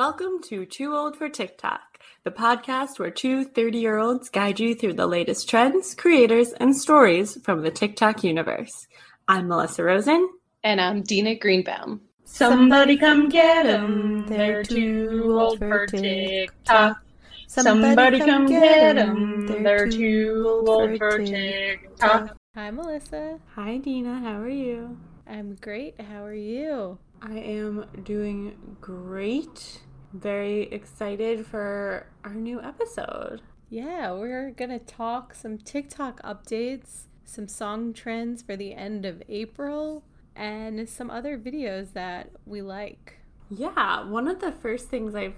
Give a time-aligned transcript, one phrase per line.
[0.00, 4.74] Welcome to Too Old for TikTok, the podcast where two 30 year olds guide you
[4.74, 8.72] through the latest trends, creators, and stories from the TikTok universe.
[9.28, 10.26] I'm Melissa Rosen.
[10.64, 12.00] And I'm Dina Greenbaum.
[12.24, 14.26] Somebody come get them.
[14.26, 16.96] They're too old for TikTok.
[17.46, 19.62] Somebody come get them.
[19.62, 22.38] They're too old for TikTok.
[22.54, 23.38] Hi, Melissa.
[23.54, 24.18] Hi, Dina.
[24.18, 24.96] How are you?
[25.26, 26.00] I'm great.
[26.00, 26.98] How are you?
[27.20, 29.82] I am doing great.
[30.12, 33.42] Very excited for our new episode.
[33.68, 39.22] Yeah, we're going to talk some TikTok updates, some song trends for the end of
[39.28, 40.02] April,
[40.34, 43.20] and some other videos that we like.
[43.48, 45.36] Yeah, one of the first things I've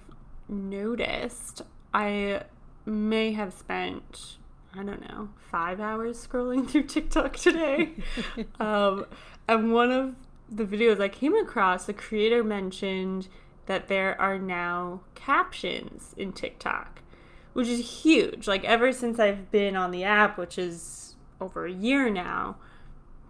[0.48, 1.60] noticed,
[1.93, 2.45] I
[2.87, 4.38] may have spent,
[4.74, 7.93] I don't know, five hours scrolling through TikTok today.
[8.60, 9.04] um,
[9.46, 10.15] and one of
[10.51, 13.29] the videos I came across, the creator mentioned
[13.66, 17.02] that there are now captions in TikTok,
[17.52, 18.49] which is huge.
[18.49, 22.57] Like, ever since I've been on the app, which is over a year now,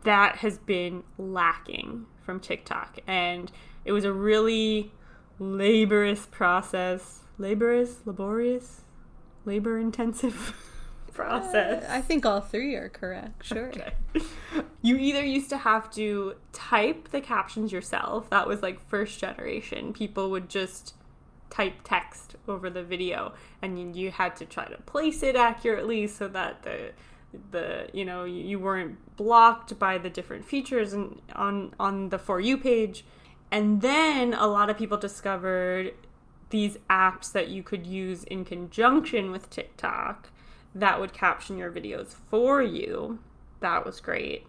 [0.05, 2.99] that has been lacking from TikTok.
[3.07, 3.51] And
[3.85, 4.93] it was a really
[5.39, 7.21] laborious process.
[7.39, 8.01] Laborious?
[8.05, 8.83] Laborious?
[9.45, 10.55] Labor intensive?
[11.13, 11.85] process.
[11.85, 13.45] Uh, I think all three are correct.
[13.45, 13.69] Sure.
[13.69, 13.93] Okay.
[14.85, 18.29] You either used to have to type the captions yourself.
[18.31, 19.93] That was like first generation.
[19.93, 20.95] People would just
[21.51, 26.27] type text over the video and you had to try to place it accurately so
[26.27, 26.91] that the
[27.51, 32.41] the you know you weren't blocked by the different features and on on the for
[32.41, 33.05] you page
[33.51, 35.93] and then a lot of people discovered
[36.49, 40.31] these apps that you could use in conjunction with TikTok
[40.75, 43.19] that would caption your videos for you.
[43.61, 44.47] That was great.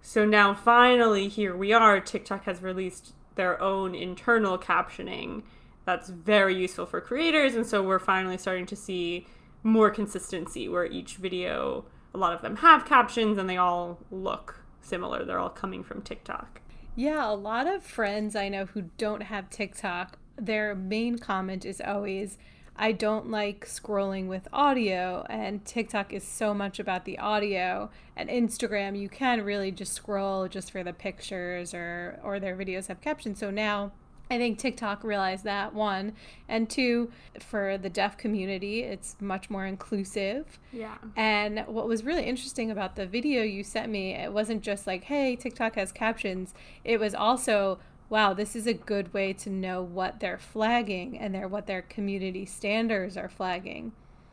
[0.00, 2.00] So now finally here we are.
[2.00, 5.42] TikTok has released their own internal captioning
[5.84, 9.26] that's very useful for creators and so we're finally starting to see
[9.62, 14.60] more consistency where each video a lot of them have captions and they all look
[14.80, 15.24] similar.
[15.24, 16.60] They're all coming from TikTok.
[16.94, 21.80] Yeah, a lot of friends I know who don't have TikTok, their main comment is
[21.84, 22.38] always
[22.78, 27.90] I don't like scrolling with audio, and TikTok is so much about the audio.
[28.16, 32.86] And Instagram, you can really just scroll just for the pictures or or their videos
[32.88, 33.38] have captions.
[33.38, 33.92] So now
[34.30, 36.14] I think TikTok realized that one,
[36.48, 40.58] and two, for the deaf community, it's much more inclusive.
[40.72, 40.96] Yeah.
[41.14, 45.04] And what was really interesting about the video you sent me, it wasn't just like,
[45.04, 46.54] "Hey, TikTok has captions."
[46.84, 47.78] It was also
[48.08, 52.46] wow, this is a good way to know what they're flagging and what their community
[52.46, 53.92] standards are flagging.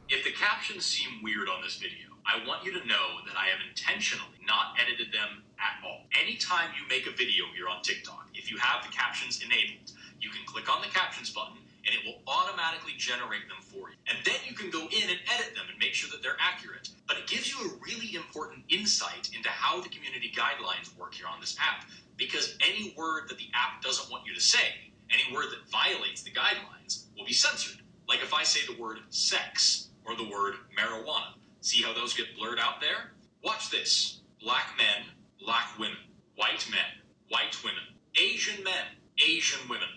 [0.09, 3.47] If the captions seem weird on this video, I want you to know that I
[3.47, 6.05] have intentionally not edited them at all.
[6.21, 9.91] Anytime you make a video here on TikTok, if you have the captions enabled,
[10.21, 13.97] you can click on the captions button and it will automatically generate them for you.
[14.07, 16.89] And then you can go in and edit them and make sure that they're accurate.
[17.07, 21.27] But it gives you a really important insight into how the community guidelines work here
[21.27, 21.85] on this app
[22.15, 26.23] because any word that the app doesn't want you to say, any word that violates
[26.23, 27.81] the guidelines, will be censored.
[28.07, 31.33] Like if I say the word sex or the word marijuana.
[31.61, 33.11] See how those get blurred out there?
[33.43, 35.05] Watch this black men,
[35.43, 35.97] black women,
[36.35, 36.79] white men,
[37.29, 37.83] white women,
[38.19, 38.85] Asian men,
[39.25, 39.87] Asian women,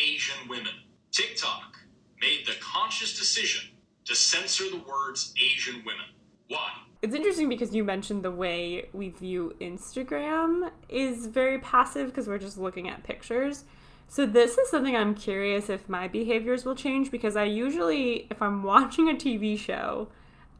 [0.00, 0.72] Asian women.
[1.12, 1.76] TikTok
[2.20, 3.70] made the conscious decision
[4.04, 6.06] to censor the words Asian women.
[6.48, 6.70] Why?
[7.02, 12.38] It's interesting because you mentioned the way we view Instagram is very passive because we're
[12.38, 13.64] just looking at pictures.
[14.08, 18.40] So this is something I'm curious if my behaviors will change because I usually if
[18.40, 20.08] I'm watching a TV show,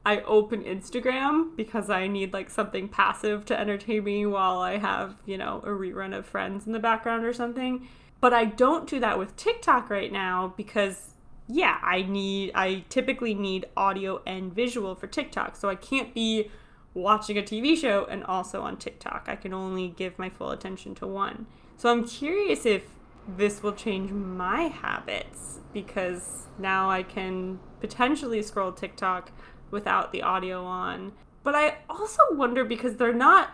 [0.05, 5.17] I open Instagram because I need like something passive to entertain me while I have,
[5.27, 7.89] you know, a rerun of Friends in the background or something.
[8.21, 11.15] But I don't do that with TikTok right now because
[11.49, 15.57] yeah, I need I typically need audio and visual for TikTok.
[15.57, 16.51] So I can't be
[16.95, 19.27] watching a TV show and also on TikTok.
[19.29, 21.47] I can only give my full attention to one.
[21.77, 22.85] So I'm curious if
[23.29, 29.31] this will change my habits because now I can potentially scroll TikTok
[29.71, 31.13] without the audio on.
[31.43, 33.51] But I also wonder because they're not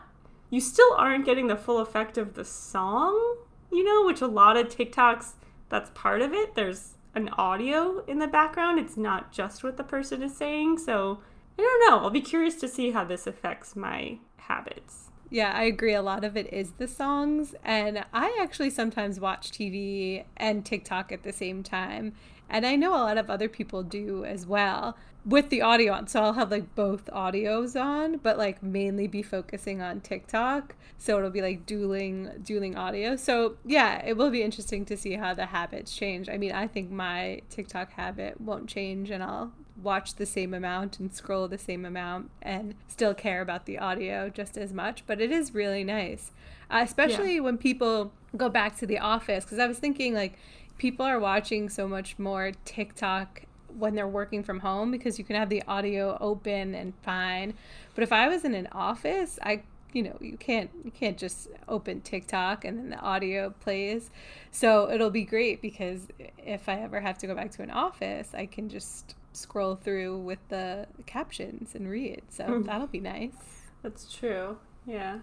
[0.53, 3.37] you still aren't getting the full effect of the song,
[3.73, 5.33] you know, which a lot of TikToks
[5.69, 6.55] that's part of it.
[6.55, 8.79] There's an audio in the background.
[8.79, 10.79] It's not just what the person is saying.
[10.79, 11.21] So
[11.59, 11.99] I don't know.
[11.99, 15.11] I'll be curious to see how this affects my habits.
[15.31, 15.95] Yeah, I agree.
[15.95, 17.55] A lot of it is the songs.
[17.65, 22.13] And I actually sometimes watch TV and TikTok at the same time.
[22.51, 26.07] And I know a lot of other people do as well with the audio on.
[26.07, 30.75] So I'll have like both audios on, but like mainly be focusing on TikTok.
[30.99, 33.17] So it'll be like dueling dueling audio.
[33.17, 36.29] So yeah, it will be interesting to see how the habits change.
[36.29, 41.01] I mean, I think my TikTok habit won't change and I'll watch the same amount
[41.01, 45.21] and scroll the same amount and still care about the audio just as much, but
[45.21, 46.31] it is really nice.
[46.71, 47.41] Uh, especially yeah.
[47.41, 50.39] when people go back to the office because I was thinking like
[50.79, 53.43] people are watching so much more TikTok
[53.79, 57.55] when they're working from home because you can have the audio open and fine.
[57.95, 61.49] But if I was in an office, I you know, you can't you can't just
[61.69, 64.11] open TikTok and then the audio plays.
[64.51, 66.09] So it'll be great because
[66.39, 70.19] if I ever have to go back to an office, I can just scroll through
[70.19, 72.23] with the captions and read.
[72.29, 72.65] So mm.
[72.65, 73.33] that'll be nice.
[73.83, 74.59] That's true.
[74.87, 75.19] Yeah.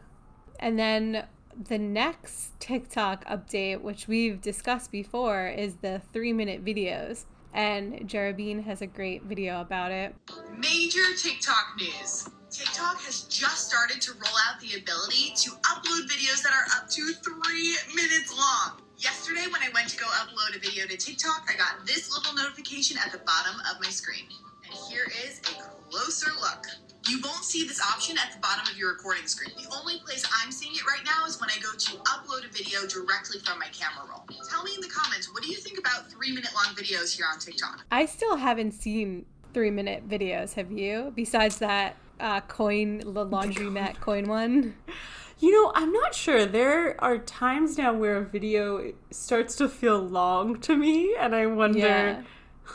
[0.60, 1.25] And then
[1.68, 7.25] the next TikTok update, which we've discussed before, is the three minute videos.
[7.54, 10.16] And Jera Bean has a great video about it.
[10.57, 12.30] Major TikTok news.
[12.51, 16.90] TikTok has just started to roll out the ability to upload videos that are up
[16.90, 18.81] to three minutes long.
[18.98, 22.34] Yesterday, when I went to go upload a video to TikTok, I got this little
[22.34, 24.25] notification at the bottom of my screen.
[24.66, 26.66] And here is a closer look.
[27.07, 29.51] You won't see this option at the bottom of your recording screen.
[29.57, 32.51] The only place I'm seeing it right now is when I go to upload a
[32.51, 34.25] video directly from my camera roll.
[34.50, 37.25] Tell me in the comments, what do you think about three minute long videos here
[37.31, 37.86] on TikTok?
[37.92, 41.13] I still haven't seen three minute videos, have you?
[41.16, 44.75] Besides that uh, coin, the laundromat coin one?
[45.40, 46.46] You know, I'm not sure.
[46.46, 51.46] There are times now where a video starts to feel long to me, and I
[51.46, 51.80] wonder.
[51.80, 52.22] Yeah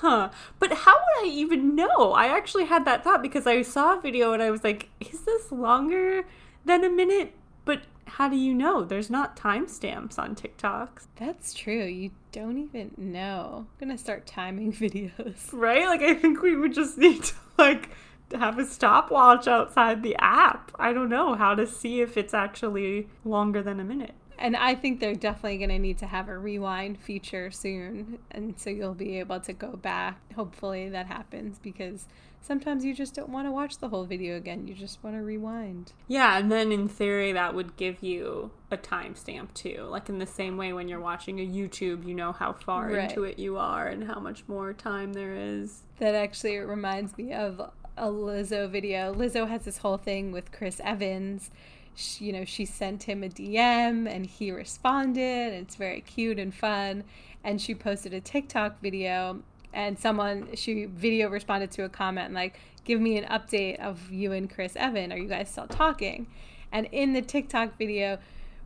[0.00, 0.30] huh.
[0.58, 2.12] But how would I even know?
[2.12, 5.20] I actually had that thought because I saw a video and I was like, is
[5.22, 6.24] this longer
[6.64, 7.34] than a minute?
[7.64, 8.84] But how do you know?
[8.84, 11.06] There's not timestamps on TikToks.
[11.16, 11.84] That's true.
[11.84, 13.66] You don't even know.
[13.66, 15.52] I'm gonna start timing videos.
[15.52, 15.86] Right?
[15.86, 17.90] Like I think we would just need to like
[18.34, 20.72] have a stopwatch outside the app.
[20.78, 24.14] I don't know how to see if it's actually longer than a minute.
[24.38, 28.18] And I think they're definitely going to need to have a rewind feature soon.
[28.30, 30.20] And so you'll be able to go back.
[30.34, 32.06] Hopefully that happens because
[32.40, 34.66] sometimes you just don't want to watch the whole video again.
[34.66, 35.92] You just want to rewind.
[36.08, 39.86] Yeah, and then in theory, that would give you a timestamp too.
[39.88, 43.08] Like in the same way when you're watching a YouTube, you know how far right.
[43.08, 45.84] into it you are and how much more time there is.
[45.98, 49.14] That actually reminds me of a Lizzo video.
[49.14, 51.50] Lizzo has this whole thing with Chris Evans
[51.94, 55.52] she, you know, she sent him a DM and he responded.
[55.52, 57.04] It's very cute and fun.
[57.42, 59.40] And she posted a TikTok video
[59.72, 64.30] and someone she video responded to a comment like give me an update of you
[64.30, 66.28] and Chris Evan are you guys still talking
[66.70, 68.18] and in the TikTok video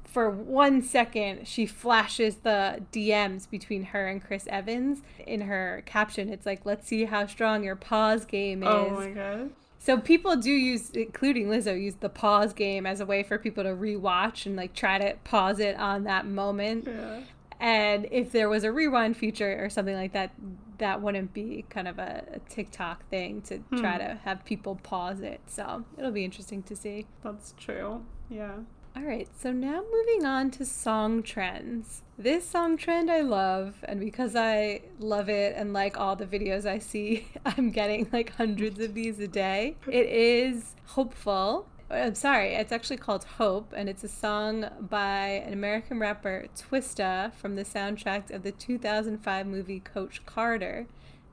[0.08, 6.28] for one second she flashes the DMs between her and Chris Evans in her caption
[6.28, 9.50] it's like let's see how strong your pause game is oh my god
[9.80, 13.64] so people do use, including Lizzo, use the pause game as a way for people
[13.64, 16.86] to rewatch and like try to pause it on that moment.
[16.86, 17.20] Yeah.
[17.60, 20.32] And if there was a rewind feature or something like that,
[20.78, 23.78] that wouldn't be kind of a, a TikTok thing to hmm.
[23.78, 25.40] try to have people pause it.
[25.46, 27.06] So it'll be interesting to see.
[27.24, 28.04] That's true.
[28.28, 28.58] Yeah.
[28.96, 32.02] All right, so now moving on to song trends.
[32.18, 36.66] This song trend I love, and because I love it and like all the videos
[36.66, 39.76] I see, I'm getting like hundreds of these a day.
[39.86, 41.66] It is Hopeful.
[41.90, 46.46] Uh, I'm sorry, it's actually called Hope, and it's a song by an American rapper,
[46.56, 50.86] Twista, from the soundtrack of the 2005 movie Coach Carter.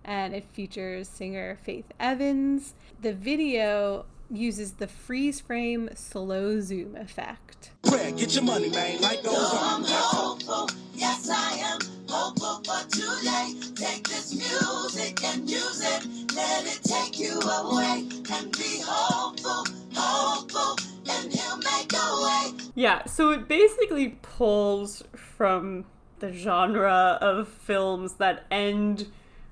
[0.04, 2.76] And it features singer Faith Evans.
[3.02, 7.72] The video uses the freeze frame slow zoom effect.
[7.84, 9.02] get your money, man.
[9.02, 13.54] Like those so I'm hopeful, yes I am hopeful for today.
[13.76, 20.78] Take this music and use it, let it take you away, and be hopeful, hopeful,
[21.10, 22.70] and he'll make a way.
[22.76, 25.86] Yeah, so it basically pulls from
[26.20, 29.08] the genre of films that end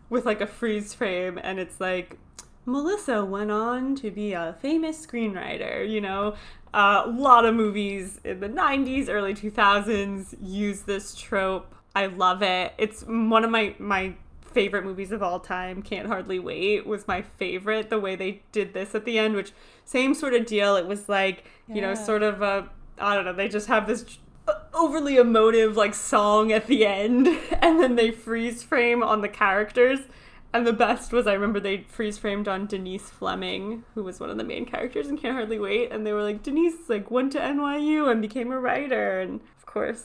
[0.09, 2.17] with like a freeze frame, and it's like
[2.65, 5.89] Melissa went on to be a famous screenwriter.
[5.89, 6.35] You know,
[6.73, 11.73] uh, a lot of movies in the 90s, early 2000s use this trope.
[11.95, 12.73] I love it.
[12.77, 15.81] It's one of my, my favorite movies of all time.
[15.81, 17.89] Can't Hardly Wait was my favorite.
[17.89, 19.51] The way they did this at the end, which
[19.85, 20.75] same sort of deal.
[20.75, 21.75] It was like, yeah.
[21.75, 24.17] you know, sort of a, I don't know, they just have this
[24.73, 27.27] overly emotive like song at the end
[27.61, 29.99] and then they freeze frame on the characters
[30.53, 34.29] And the best was I remember they freeze framed on Denise Fleming, who was one
[34.29, 37.31] of the main characters in Can't Hardly Wait, and they were like, Denise like went
[37.31, 40.03] to NYU and became a writer, and of course,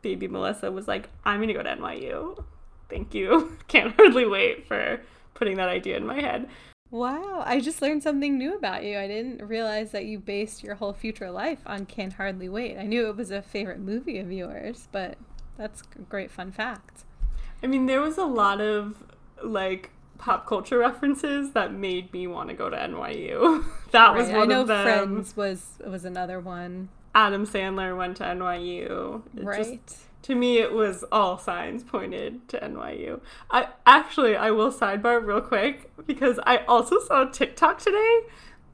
[0.00, 2.42] baby Melissa was like, I'm gonna go to NYU.
[2.88, 3.58] Thank you.
[3.68, 5.00] Can't hardly wait for
[5.34, 6.48] putting that idea in my head.
[6.90, 8.98] Wow, I just learned something new about you.
[8.98, 12.78] I didn't realize that you based your whole future life on Can't Hardly Wait.
[12.78, 15.18] I knew it was a favorite movie of yours, but
[15.58, 17.04] that's a great fun fact.
[17.62, 19.04] I mean, there was a lot of
[19.42, 23.64] like pop culture references that made me want to go to NYU.
[23.92, 24.84] that was Right, one I know of them.
[24.84, 26.88] Friends was was another one.
[27.14, 29.22] Adam Sandler went to NYU.
[29.36, 29.58] It Right.
[29.86, 33.20] just- to me, it was all signs pointed to NYU.
[33.50, 38.20] I actually, I will sidebar real quick because I also saw a TikTok today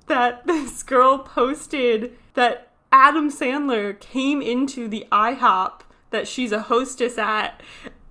[0.09, 7.17] that this girl posted that Adam Sandler came into the IHOP that she's a hostess
[7.17, 7.63] at.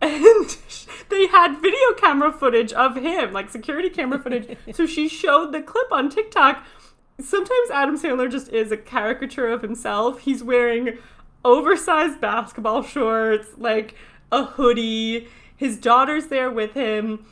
[0.05, 0.57] And
[1.09, 4.57] they had video camera footage of him, like security camera footage.
[4.73, 6.65] so she showed the clip on TikTok
[7.19, 10.19] sometimes Adam Sandler just is a caricature of himself.
[10.21, 10.97] He's wearing
[11.43, 13.95] oversized basketball shorts, like
[14.31, 15.27] a hoodie.
[15.55, 17.25] His daughter's there with him.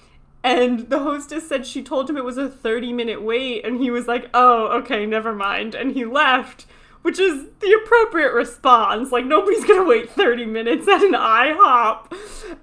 [0.43, 3.65] And the hostess said she told him it was a 30 minute wait.
[3.65, 5.73] And he was like, oh, okay, never mind.
[5.73, 6.65] And he left,
[7.03, 9.11] which is the appropriate response.
[9.11, 12.17] Like, nobody's going to wait 30 minutes at an IHOP.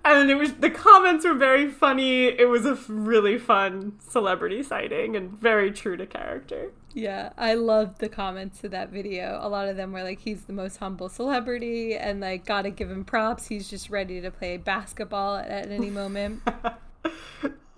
[0.04, 2.24] And it was, the comments were very funny.
[2.24, 6.72] It was a really fun celebrity sighting and very true to character.
[6.92, 9.38] Yeah, I loved the comments to that video.
[9.40, 12.90] A lot of them were like, he's the most humble celebrity, and like, gotta give
[12.90, 13.46] him props.
[13.46, 16.42] He's just ready to play basketball at, at any moment.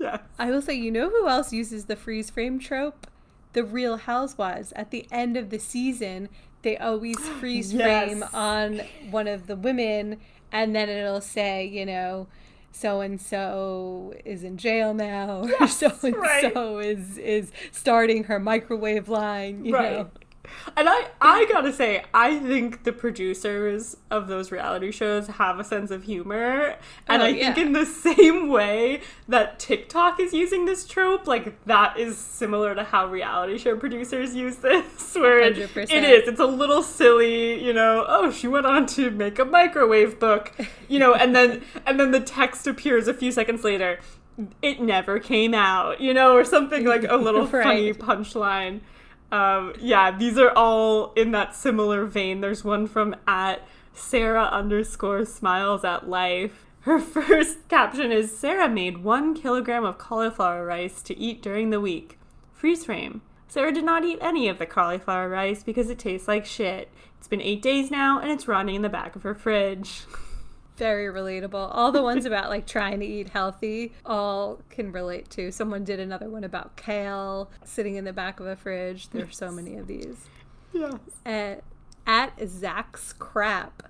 [0.03, 0.21] Yes.
[0.37, 3.07] I will say, you know who else uses the freeze frame trope?
[3.53, 4.73] The Real Housewives.
[4.75, 6.29] At the end of the season,
[6.63, 10.19] they always freeze frame on one of the women,
[10.51, 12.27] and then it'll say, you know,
[12.73, 16.17] so and so is in jail now, or so and
[16.55, 19.65] so is is starting her microwave line.
[19.65, 19.93] You Right.
[19.99, 20.11] know,
[20.77, 25.65] And I, I gotta say, I think the producers of those reality shows have a
[25.65, 26.77] sense of humor.
[27.09, 27.65] And Oh, I think yeah.
[27.65, 32.83] in the same way that TikTok is using this trope, like that is similar to
[32.85, 35.91] how reality show producers use this, where it, 100%.
[35.91, 36.29] it is.
[36.29, 40.53] It's a little silly, you know, oh, she went on to make a microwave book,
[40.89, 44.01] you know, and then and then the text appears a few seconds later.
[44.63, 48.81] It never came out, you know, or something like a little funny punchline.
[49.33, 52.43] Um, yeah, these are all in that similar vein.
[52.43, 56.67] There's one from at Sarah underscore smiles at life.
[56.81, 61.81] Her first caption is Sarah made one kilogram of cauliflower rice to eat during the
[61.81, 62.19] week.
[62.53, 63.23] Freeze frame.
[63.49, 66.91] Sarah did not eat any of the cauliflower rice because it tastes like shit.
[67.19, 70.03] It's been eight days now and it's rotting in the back of her fridge.
[70.77, 71.69] very relatable.
[71.73, 75.53] All the ones about like trying to eat healthy, all can relate to.
[75.53, 79.09] Someone did another one about kale sitting in the back of a fridge.
[79.11, 80.29] There's so many of these.
[80.73, 80.95] Yes.
[81.27, 81.65] at,
[82.07, 83.83] at Zach's crap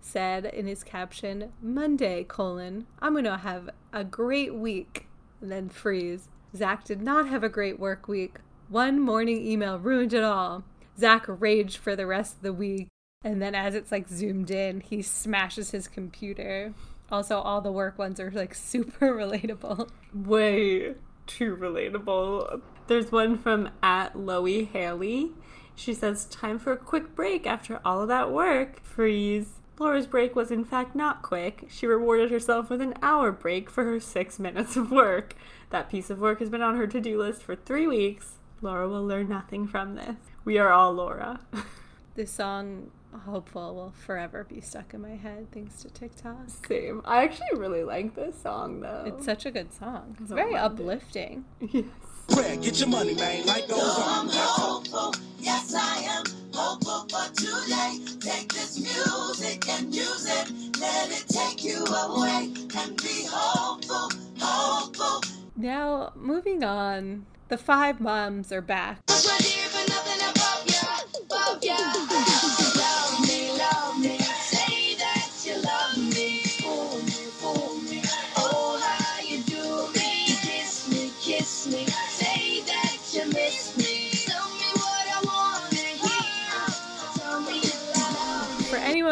[0.00, 5.06] said in his caption monday colon i'm gonna have a great week
[5.40, 10.12] and then freeze zach did not have a great work week one morning email ruined
[10.12, 10.64] it all
[10.98, 12.88] zach raged for the rest of the week
[13.24, 16.72] and then as it's like zoomed in he smashes his computer
[17.10, 20.94] also all the work ones are like super relatable way
[21.26, 22.60] too relatable.
[22.86, 25.32] There's one from at Loey Haley.
[25.74, 28.82] She says, Time for a quick break after all of that work.
[28.82, 29.54] Freeze.
[29.78, 31.66] Laura's break was in fact not quick.
[31.68, 35.34] She rewarded herself with an hour break for her six minutes of work.
[35.70, 38.34] That piece of work has been on her to do list for three weeks.
[38.60, 40.16] Laura will learn nothing from this.
[40.44, 41.40] We are all Laura.
[42.14, 47.02] this song hopeful will forever be stuck in my head thanks to tiktok Same.
[47.04, 49.04] I actually really like this song though.
[49.06, 51.84] it's such a good song it's Don't very mind uplifting yes.
[52.28, 53.44] Prayer, get your money, man.
[53.46, 54.28] Life goes on.
[54.30, 55.12] hopeful.
[55.38, 57.98] Yes, I am hopeful for today.
[58.20, 60.80] Take this music and use it.
[60.80, 65.20] Let it take you away and be hopeful, hopeful.
[65.56, 68.98] Now, moving on, the five moms are back.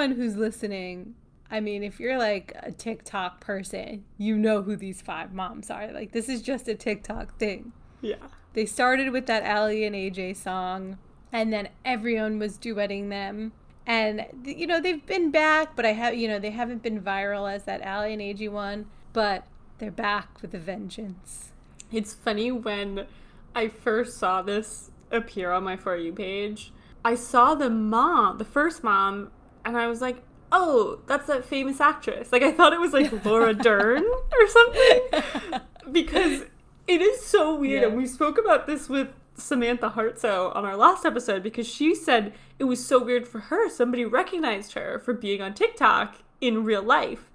[0.01, 1.15] Anyone who's listening,
[1.51, 5.93] I mean, if you're like a TikTok person, you know who these five moms are.
[5.93, 7.73] Like, this is just a TikTok thing.
[8.01, 8.17] Yeah.
[8.55, 10.97] They started with that Aly and AJ song,
[11.31, 13.53] and then everyone was duetting them.
[13.87, 17.53] And you know they've been back, but I have you know they haven't been viral
[17.53, 21.53] as that Aly and AJ one, but they're back with a vengeance.
[21.93, 23.05] It's funny when
[23.55, 26.73] I first saw this appear on my For You page,
[27.05, 29.31] I saw the mom, the first mom,
[29.65, 32.33] and I was like, oh, that's that famous actress.
[32.33, 35.61] Like, I thought it was like Laura Dern or something
[35.93, 36.45] because
[36.87, 37.83] it is so weird.
[37.83, 37.89] Yeah.
[37.89, 42.33] And we spoke about this with Samantha Hartsoe on our last episode because she said
[42.59, 43.69] it was so weird for her.
[43.69, 47.31] Somebody recognized her for being on TikTok in real life.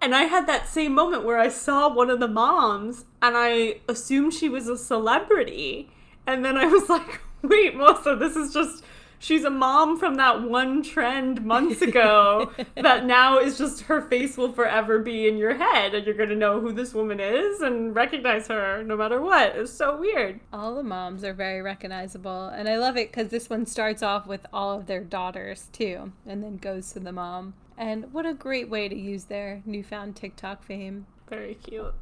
[0.00, 3.80] And I had that same moment where I saw one of the moms and I
[3.88, 5.90] assumed she was a celebrity.
[6.26, 8.84] And then I was like, wait, Melissa, this is just.
[9.18, 14.36] She's a mom from that one trend months ago that now is just her face
[14.36, 17.60] will forever be in your head and you're going to know who this woman is
[17.60, 19.56] and recognize her no matter what.
[19.56, 20.40] It's so weird.
[20.52, 24.26] All the moms are very recognizable, and I love it because this one starts off
[24.26, 27.54] with all of their daughters too, and then goes to the mom.
[27.78, 31.06] And what a great way to use their newfound TikTok fame.
[31.28, 31.94] Very cute.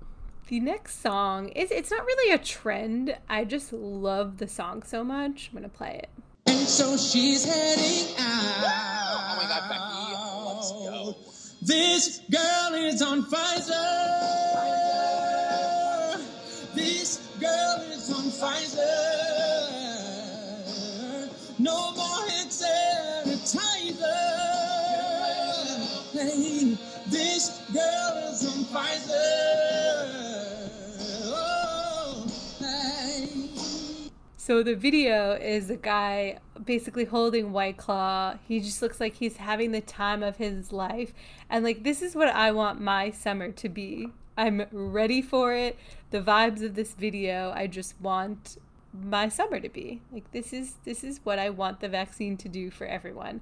[0.49, 3.16] The next song is it's not really a trend.
[3.28, 5.49] I just love the song so much.
[5.49, 6.11] I'm gonna play it.
[6.64, 8.64] And so she's heading out.
[8.64, 10.16] Oh my god, Becky,
[10.49, 11.14] let's go.
[11.61, 13.75] This girl is on Pfizer.
[16.75, 18.80] This girl is on Pfizer.
[21.59, 23.61] No more hand sanitizer.
[26.14, 26.78] Hey,
[27.11, 29.21] this girl is on Pfizer.
[31.26, 32.25] Oh,
[32.59, 33.28] hey.
[34.38, 38.38] So the video is a guy basically holding White Claw.
[38.47, 41.12] He just looks like he's having the time of his life.
[41.49, 44.09] And like this is what I want my summer to be.
[44.37, 45.78] I'm ready for it.
[46.11, 48.59] The vibes of this video, I just want
[48.92, 50.00] my summer to be.
[50.12, 53.40] Like this is this is what I want the vaccine to do for everyone.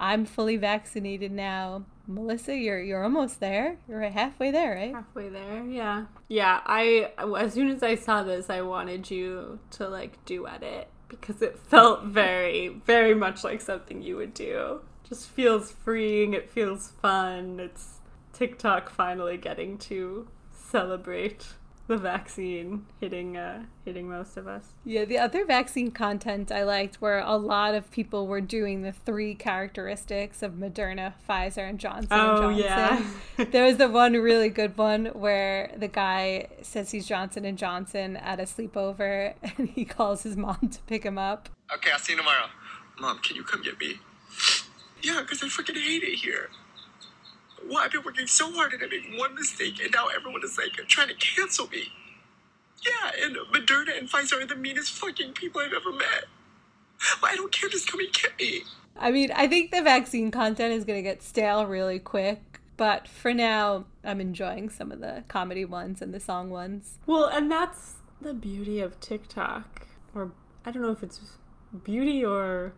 [0.00, 1.84] I'm fully vaccinated now.
[2.06, 3.78] Melissa, you're you're almost there.
[3.88, 4.94] You're halfway there, right?
[4.94, 6.06] Halfway there, yeah.
[6.28, 10.88] Yeah, I as soon as I saw this, I wanted you to like duet it
[11.08, 14.80] because it felt very, very much like something you would do.
[15.08, 16.34] Just feels freeing.
[16.34, 17.60] It feels fun.
[17.60, 18.00] It's
[18.32, 21.46] TikTok finally getting to celebrate
[21.88, 24.66] the vaccine hitting uh hitting most of us.
[24.84, 28.92] Yeah, the other vaccine content I liked where a lot of people were doing the
[28.92, 32.98] three characteristics of Moderna, Pfizer, and Johnson Oh, and yeah.
[32.98, 33.50] Johnson.
[33.52, 38.16] there was the one really good one where the guy says he's Johnson and Johnson
[38.18, 41.48] at a sleepover and he calls his mom to pick him up.
[41.74, 42.46] Okay, I'll see you tomorrow.
[43.00, 43.94] Mom, can you come get me?
[45.02, 46.50] Yeah, because I freaking hate it here.
[47.68, 50.56] Well, I've been working so hard and I made one mistake, and now everyone is
[50.58, 51.92] like trying to cancel me.
[52.86, 56.24] Yeah, and Moderna and Pfizer are the meanest fucking people I've ever met.
[57.20, 58.62] But I don't care, just come and get me.
[58.98, 63.06] I mean, I think the vaccine content is going to get stale really quick, but
[63.06, 66.98] for now, I'm enjoying some of the comedy ones and the song ones.
[67.06, 69.86] Well, and that's the beauty of TikTok.
[70.14, 70.32] Or
[70.64, 71.20] I don't know if it's
[71.84, 72.72] beauty or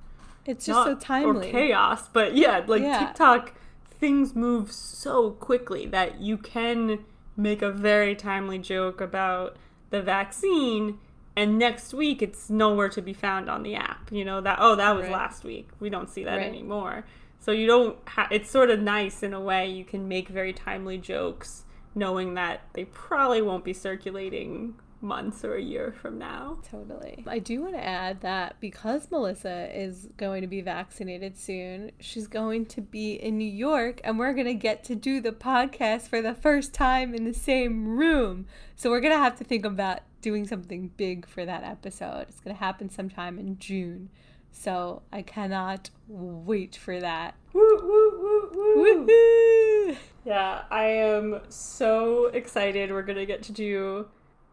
[0.47, 1.49] It's just so not- timely.
[1.49, 3.07] or chaos but yeah like Yeah.
[3.07, 3.53] tiktok
[4.01, 6.99] things move so quickly that you can
[7.37, 9.57] make a very timely joke about
[9.91, 10.99] the vaccine
[11.37, 14.75] and next week it's nowhere to be found on the app you know that oh
[14.75, 15.13] that was Right.
[15.13, 16.47] last week we don't see that Right.
[16.47, 17.05] anymore
[17.39, 20.53] so you don't ha- it's sort of nice in a way you can make very
[20.53, 26.59] timely jokes knowing that they probably won't be circulating months or a year from now
[26.71, 27.25] Totally.
[27.27, 32.27] I do want to add that because Melissa is going to be vaccinated soon, she's
[32.27, 36.03] going to be in New York and we're going to get to do the podcast
[36.03, 38.47] for the first time in the same room.
[38.77, 42.27] So we're going to have to think about doing something big for that episode.
[42.29, 44.11] It's going to happen sometime in June.
[44.53, 47.35] So I cannot wait for that.
[47.53, 49.07] woo, woo, woo, woo.
[49.07, 49.97] Woohoo!
[50.25, 52.91] Yeah, I am so excited.
[52.91, 54.09] We're going to get to do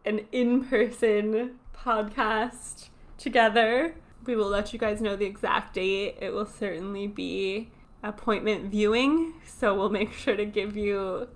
[0.08, 3.94] an in person podcast together.
[4.24, 6.16] We will let you guys know the exact date.
[6.20, 7.70] It will certainly be
[8.02, 11.28] appointment viewing, so we'll make sure to give you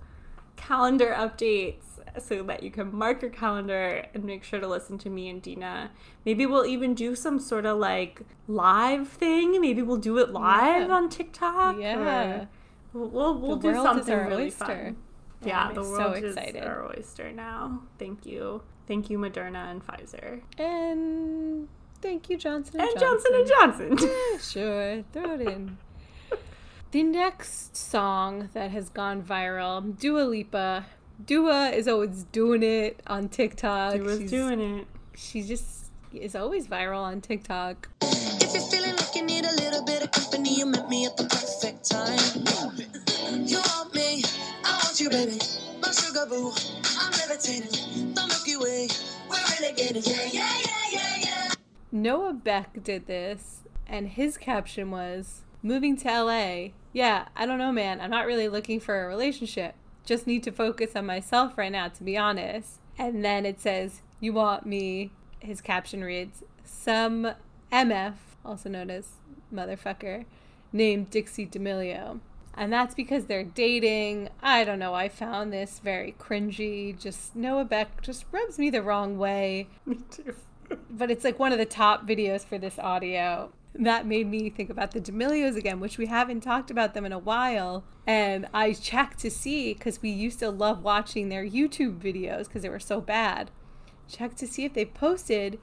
[0.56, 1.84] calendar updates
[2.18, 5.40] so that you can mark your calendar and make sure to listen to me and
[5.42, 5.90] Dina.
[6.26, 9.60] Maybe we'll even do some sort of like live thing.
[9.60, 10.94] Maybe we'll do it live Yeah.
[10.94, 11.76] on TikTok.
[11.78, 12.46] Yeah.
[12.92, 14.64] We'll we'll, we'll do something really oyster.
[14.66, 14.96] fun.
[15.42, 16.56] Yeah, Yeah, I'm the so world excited.
[16.56, 17.82] is our oyster now.
[17.98, 21.68] Thank you, thank you, Moderna and Pfizer And
[22.00, 23.30] thank you, Johnson and, Johnson.
[23.34, 24.08] and Johnson and Johnson.
[24.32, 25.78] Yeah, sure, throw it in.
[26.92, 30.84] The next song that has gone viral, Dua Lipa.
[31.24, 33.94] Dua is always doing it on TikTok.
[33.94, 34.86] She was She's- doing it.
[35.16, 37.88] She just is always viral on TikTok.
[38.02, 41.16] If you're feeling like you need a little bit of company, you met me at
[41.16, 42.18] the perfect time.
[42.44, 43.94] You want me, I want
[45.02, 45.38] you, baby.
[45.80, 46.52] My sugar boo,
[46.98, 48.14] I'm levitating.
[48.14, 48.88] The Milky Way,
[49.28, 49.36] we're.
[49.60, 51.52] Yeah, yeah, yeah, yeah, yeah.
[51.90, 56.68] Noah Beck did this, and his caption was Moving to LA.
[56.92, 58.00] Yeah, I don't know, man.
[58.00, 59.76] I'm not really looking for a relationship.
[60.04, 62.80] Just need to focus on myself right now, to be honest.
[62.98, 65.12] And then it says, You want me.
[65.38, 67.32] His caption reads, Some
[67.72, 69.12] MF, also known as
[69.54, 70.24] motherfucker,
[70.72, 72.18] named Dixie D'Amelio.
[72.54, 74.28] And that's because they're dating.
[74.42, 74.94] I don't know.
[74.94, 76.98] I found this very cringy.
[76.98, 80.34] Just Noah Beck just rubs me the wrong way Me too.
[80.90, 83.52] but it's like one of the top videos for this audio.
[83.74, 87.12] That made me think about the D'Amelios again, which we haven't talked about them in
[87.12, 87.84] a while.
[88.06, 92.60] And I checked to see because we used to love watching their YouTube videos because
[92.62, 93.50] they were so bad.
[94.08, 95.58] Checked to see if they posted.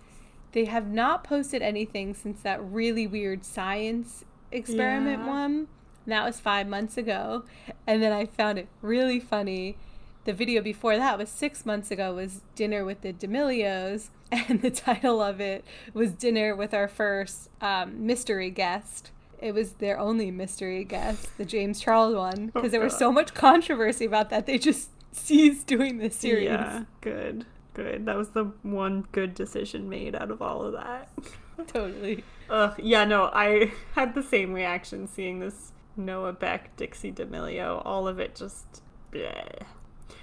[0.53, 5.27] They have not posted anything since that really weird science experiment Yeah.
[5.27, 5.67] one.
[6.09, 7.43] That was five months ago.
[7.87, 9.77] And then I found it really funny.
[10.25, 14.09] The video before that was six months ago, was Dinner with the D'Amelios.
[14.31, 19.09] And the title of it was Dinner with Our First um, Mystery Guest.
[19.41, 23.33] It was their only mystery guest, the James Charles one, because there was so much
[23.33, 24.45] controversy about that.
[24.45, 26.45] They just ceased doing this series.
[26.45, 27.45] Yeah, good.
[27.73, 28.05] Good.
[28.05, 31.09] That was the one good decision made out of all of that.
[31.67, 32.23] Totally.
[32.49, 38.07] Ugh, yeah, no, I had the same reaction seeing this Noah Beck, Dixie D'Amelio, all
[38.07, 38.81] of it just
[39.11, 39.63] bleh.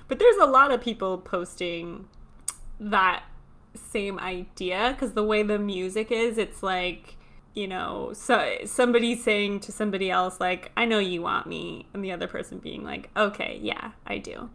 [0.08, 2.08] But there's a lot of people posting
[2.80, 3.24] that
[3.74, 7.16] same idea because the way the music is, it's like,
[7.54, 12.04] you know, so somebody saying to somebody else like, "I know you want me," and
[12.04, 14.50] the other person being like, "Okay, yeah, I do."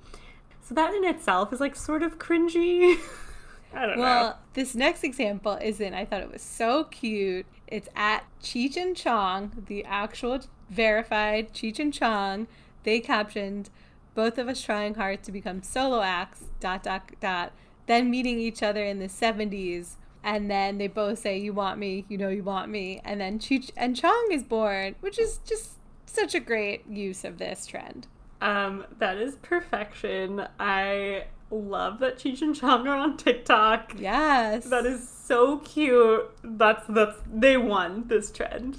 [0.62, 2.98] So that in itself is like sort of cringy.
[3.74, 4.04] I don't know.
[4.04, 5.94] Well, this next example isn't.
[5.94, 7.46] I thought it was so cute.
[7.68, 12.48] It's at Cheech and Chong, the actual verified Cheech and Chong.
[12.84, 13.70] They captioned,
[14.16, 17.52] both of us trying hard to become solo acts, dot, dot, dot,
[17.86, 19.98] then meeting each other in the 70s.
[20.24, 23.02] And then they both say, You want me, you know, you want me.
[23.04, 25.72] And then Cheech and Chong is born, which is just
[26.06, 28.08] such a great use of this trend.
[28.40, 30.46] Um, that is perfection.
[30.60, 33.94] I love that Cheech and Chong are on TikTok.
[33.98, 34.66] Yes.
[34.66, 36.30] That is so cute.
[36.44, 38.78] That's that's they won this trend.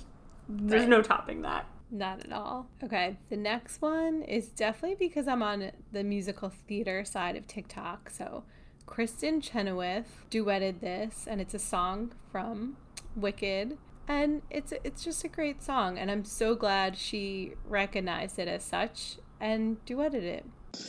[0.48, 0.88] There's Right.
[0.88, 1.66] no topping that.
[1.94, 2.68] Not at all.
[2.82, 8.08] Okay, the next one is definitely because I'm on the musical theater side of TikTok.
[8.08, 8.44] So,
[8.86, 12.78] Kristin Chenoweth duetted this, and it's a song from
[13.14, 13.76] Wicked,
[14.08, 18.64] and it's it's just a great song, and I'm so glad she recognized it as
[18.64, 20.46] such and duetted it.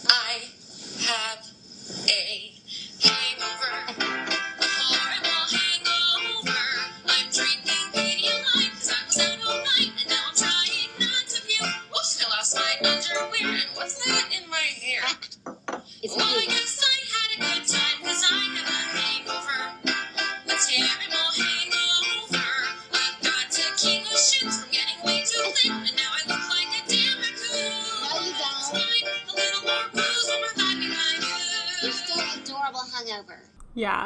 [0.07, 0.39] I
[1.05, 1.45] have
[2.09, 2.52] a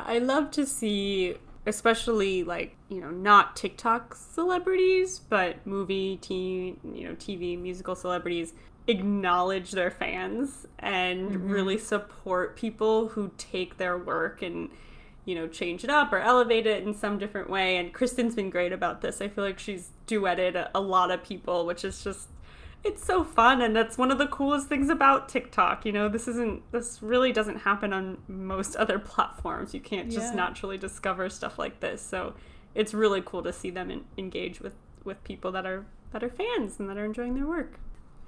[0.08, 1.36] I love to see
[1.67, 8.54] especially like, you know, not TikTok celebrities, but movie, teen, you know, TV, musical celebrities
[8.88, 11.50] acknowledge their fans and mm-hmm.
[11.50, 14.70] really support people who take their work and
[15.26, 17.76] you know, change it up or elevate it in some different way.
[17.76, 19.20] And Kristin's been great about this.
[19.20, 22.30] I feel like she's duetted a lot of people, which is just
[22.83, 25.85] it's so fun and that's one of the coolest things about TikTok.
[25.85, 29.73] You know, this isn't this really doesn't happen on most other platforms.
[29.73, 30.35] You can't just Yeah.
[30.35, 32.01] naturally discover stuff like this.
[32.01, 32.33] So
[32.75, 36.29] it's really cool to see them en- engage with with people that are that are
[36.29, 37.79] fans and that are enjoying their work.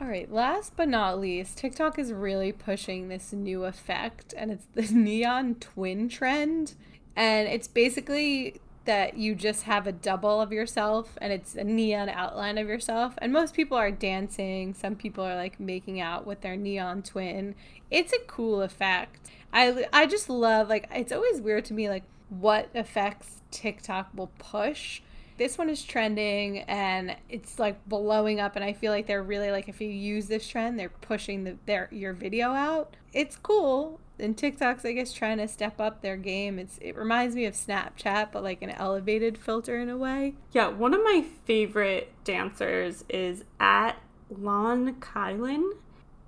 [0.01, 4.65] All right, last but not least, TikTok is really pushing this new effect, and it's
[4.73, 6.73] the neon twin trend.
[7.17, 12.09] And it's basically that you just have a double of yourself, and it's a neon
[12.09, 13.13] outline of yourself.
[13.19, 17.53] And most people are dancing, some people are like making out with their neon twin.
[17.91, 19.29] It's a cool effect.
[19.53, 24.31] I, I just love, like, it's always weird to me, like, what effects TikTok will
[24.39, 25.01] push
[25.39, 29.49] this one is trending and it's like blowing up and i feel like they're really
[29.49, 32.95] like if you use this trend they're pushing the, their your video out.
[33.13, 33.99] It's cool.
[34.19, 36.59] And tiktok's i guess trying to step up their game.
[36.59, 40.35] It's it reminds me of snapchat but like an elevated filter in a way.
[40.51, 43.97] Yeah, one of my favorite dancers is at
[44.29, 45.71] Lon Kylan.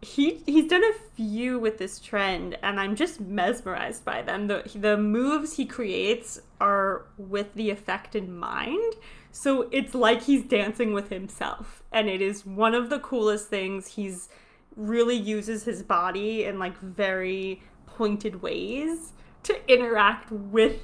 [0.02, 4.48] He he's done a few with this trend, and I'm just mesmerized by them.
[4.48, 8.96] the The moves he creates are with the effect in mind,
[9.32, 13.90] so it's like he's dancing with himself, and it is one of the coolest things.
[13.90, 14.28] He's
[14.76, 20.80] really uses his body in like very pointed ways to interact with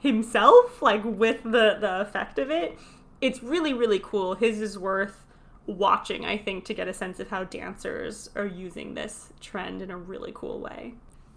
[0.00, 2.76] himself, like with the the effect of it.
[3.20, 4.34] It's really really cool.
[4.34, 5.24] His is worth
[5.70, 9.90] watching, I think, to get a sense of how dancers are using this trend in
[9.90, 10.94] a really cool way.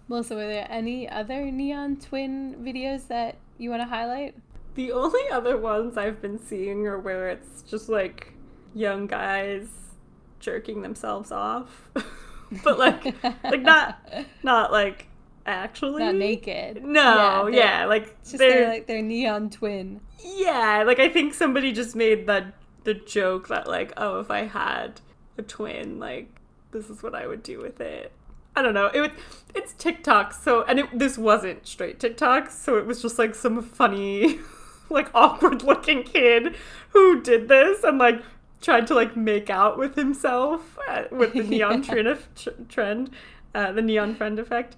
[0.08, 4.36] Melissa, were there any other neon twin videos that you want to highlight?
[4.76, 8.34] The only other ones I've been seeing are where it's just like
[8.74, 9.68] young guys
[10.40, 11.90] jerking themselves off.
[12.64, 13.06] but like
[13.44, 14.00] like not
[14.42, 15.08] not like
[15.46, 16.84] actually Not naked.
[16.84, 20.02] No, they're- yeah, like just they're their like their neon twin.
[20.24, 22.52] yeah, like I think somebody just made the
[22.84, 25.02] the joke that like, oh, if I had
[25.38, 26.28] a twin, like
[26.72, 28.12] this is what I would do with it.
[28.56, 28.92] I don't know.
[28.94, 29.14] It would,
[29.56, 33.62] it's TikTok, so and it, this wasn't straight TikTok, so it was just like some
[33.64, 34.40] funny,
[34.90, 36.56] like awkward looking kid
[36.90, 38.22] who did this and like
[38.62, 42.28] tried to like make out with himself uh, with the neon trend, of,
[42.70, 43.10] trend
[43.56, 44.76] uh, the neon friend effect.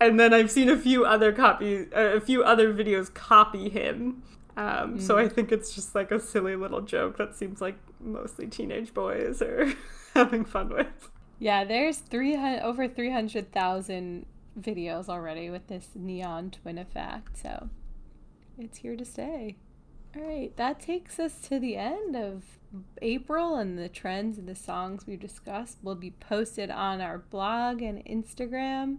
[0.00, 4.22] And then I've seen a few other copy, uh, a few other videos copy him.
[4.56, 8.46] Um, So I think it's just like a silly little joke that seems like mostly
[8.46, 9.72] teenage boys are
[10.14, 11.10] having fun with.
[11.38, 14.26] Yeah, there's three hundred over three hundred thousand
[14.60, 17.68] videos already with this neon twin effect, so
[18.58, 19.56] it's here to stay.
[20.14, 22.44] All right, that takes us to the end of
[23.00, 27.80] April, and the trends and the songs we discussed will be posted on our blog
[27.80, 28.98] and Instagram.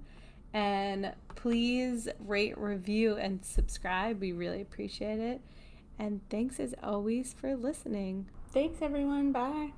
[0.53, 4.21] And please rate, review, and subscribe.
[4.21, 5.41] We really appreciate it.
[5.99, 8.27] And thanks as always for listening.
[8.51, 9.31] Thanks, everyone.
[9.31, 9.73] Bye.